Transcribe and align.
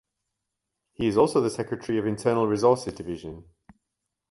He 0.93 1.05
is 1.05 1.15
also 1.15 1.41
the 1.41 1.51
secretary 1.51 1.99
of 1.99 2.07
Internal 2.07 2.47
Resources 2.47 2.91
Division. 2.91 3.43